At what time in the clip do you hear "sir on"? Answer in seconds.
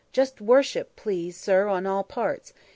1.37-1.85